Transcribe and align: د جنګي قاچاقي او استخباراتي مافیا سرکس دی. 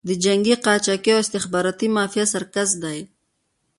د 0.07 0.09
جنګي 0.23 0.55
قاچاقي 0.65 1.11
او 1.15 1.21
استخباراتي 1.25 1.87
مافیا 1.95 2.25
سرکس 2.33 2.69
دی. 2.83 2.99